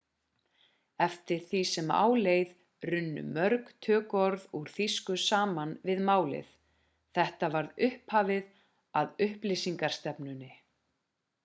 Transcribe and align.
eftir 1.05 1.41
því 1.49 1.59
sem 1.71 1.91
á 2.03 2.05
leið 2.27 2.55
runnu 2.91 3.23
mörg 3.35 3.69
tökuorð 3.89 4.47
úr 4.61 4.73
þýsku 4.79 5.19
saman 5.27 5.77
við 5.91 6.03
málið 6.09 6.51
þetta 7.21 7.53
var 7.59 7.71
upphafið 7.91 8.51
að 9.05 9.15
upplýsingarstefnunni 9.29 10.53